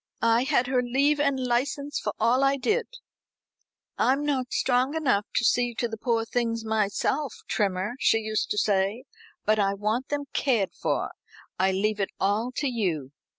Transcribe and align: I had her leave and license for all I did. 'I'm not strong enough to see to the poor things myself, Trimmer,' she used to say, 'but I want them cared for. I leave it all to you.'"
I 0.23 0.45
had 0.45 0.65
her 0.65 0.81
leave 0.81 1.19
and 1.19 1.39
license 1.39 1.99
for 1.99 2.11
all 2.19 2.43
I 2.43 2.57
did. 2.57 2.87
'I'm 3.99 4.25
not 4.25 4.51
strong 4.51 4.95
enough 4.95 5.27
to 5.35 5.45
see 5.45 5.75
to 5.75 5.87
the 5.87 5.95
poor 5.95 6.25
things 6.25 6.65
myself, 6.65 7.35
Trimmer,' 7.47 7.93
she 7.99 8.17
used 8.17 8.49
to 8.49 8.57
say, 8.57 9.03
'but 9.45 9.59
I 9.59 9.75
want 9.75 10.09
them 10.09 10.25
cared 10.33 10.73
for. 10.73 11.11
I 11.59 11.71
leave 11.71 11.99
it 11.99 12.09
all 12.19 12.51
to 12.55 12.67
you.'" 12.67 13.11